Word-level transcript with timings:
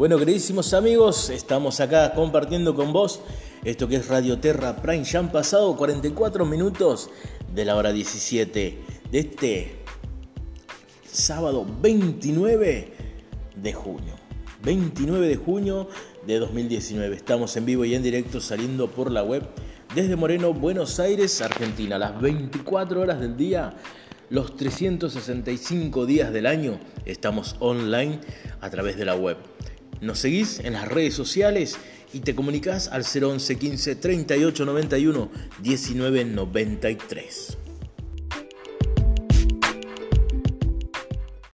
Bueno, 0.00 0.16
queridísimos 0.16 0.72
amigos, 0.72 1.28
estamos 1.28 1.78
acá 1.78 2.14
compartiendo 2.14 2.74
con 2.74 2.90
vos 2.90 3.20
esto 3.64 3.86
que 3.86 3.96
es 3.96 4.08
Radio 4.08 4.38
Terra 4.38 4.76
Prime. 4.76 5.04
Ya 5.04 5.18
han 5.18 5.30
pasado 5.30 5.76
44 5.76 6.46
minutos 6.46 7.10
de 7.54 7.66
la 7.66 7.76
hora 7.76 7.92
17 7.92 8.78
de 9.12 9.18
este 9.18 9.76
sábado 11.04 11.66
29 11.82 12.92
de 13.56 13.72
junio. 13.74 14.14
29 14.62 15.28
de 15.28 15.36
junio 15.36 15.86
de 16.26 16.38
2019. 16.38 17.14
Estamos 17.14 17.54
en 17.58 17.66
vivo 17.66 17.84
y 17.84 17.94
en 17.94 18.02
directo 18.02 18.40
saliendo 18.40 18.90
por 18.90 19.10
la 19.10 19.22
web 19.22 19.42
desde 19.94 20.16
Moreno, 20.16 20.54
Buenos 20.54 20.98
Aires, 20.98 21.42
Argentina. 21.42 21.98
Las 21.98 22.18
24 22.18 23.02
horas 23.02 23.20
del 23.20 23.36
día, 23.36 23.74
los 24.30 24.56
365 24.56 26.06
días 26.06 26.32
del 26.32 26.46
año, 26.46 26.80
estamos 27.04 27.56
online 27.58 28.18
a 28.62 28.70
través 28.70 28.96
de 28.96 29.04
la 29.04 29.14
web. 29.14 29.36
Nos 30.00 30.20
seguís 30.20 30.60
en 30.60 30.72
las 30.72 30.88
redes 30.88 31.14
sociales 31.14 31.76
y 32.12 32.20
te 32.20 32.34
comunicas 32.34 32.88
al 32.88 33.04
011 33.04 33.56
15 33.56 33.96
38 33.96 34.64
91 34.64 35.30
19 35.62 36.24
93. 36.24 37.58